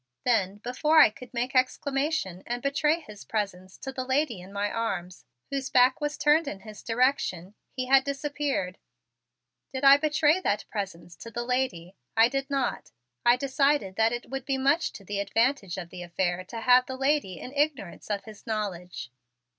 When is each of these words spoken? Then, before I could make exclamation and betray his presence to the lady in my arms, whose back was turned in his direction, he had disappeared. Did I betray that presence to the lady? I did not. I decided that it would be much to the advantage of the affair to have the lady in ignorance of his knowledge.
Then, 0.25 0.55
before 0.57 0.99
I 0.99 1.11
could 1.11 1.31
make 1.31 1.53
exclamation 1.53 2.41
and 2.47 2.63
betray 2.63 3.01
his 3.01 3.23
presence 3.23 3.77
to 3.77 3.91
the 3.91 4.03
lady 4.03 4.41
in 4.41 4.51
my 4.51 4.71
arms, 4.71 5.25
whose 5.51 5.69
back 5.69 6.01
was 6.01 6.17
turned 6.17 6.47
in 6.47 6.61
his 6.61 6.81
direction, 6.81 7.53
he 7.71 7.85
had 7.85 8.03
disappeared. 8.03 8.79
Did 9.71 9.83
I 9.83 9.97
betray 9.97 10.39
that 10.39 10.65
presence 10.71 11.15
to 11.17 11.29
the 11.29 11.43
lady? 11.45 11.97
I 12.17 12.29
did 12.29 12.49
not. 12.49 12.91
I 13.27 13.35
decided 13.37 13.95
that 13.97 14.11
it 14.11 14.31
would 14.31 14.45
be 14.45 14.57
much 14.57 14.91
to 14.93 15.03
the 15.05 15.19
advantage 15.19 15.77
of 15.77 15.91
the 15.91 16.01
affair 16.01 16.43
to 16.45 16.61
have 16.61 16.87
the 16.87 16.97
lady 16.97 17.39
in 17.39 17.53
ignorance 17.53 18.09
of 18.09 18.23
his 18.23 18.47
knowledge. 18.47 19.11